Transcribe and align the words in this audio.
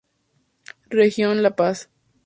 Regional 0.89 1.43
La 1.43 1.55
Paz. 1.55 1.87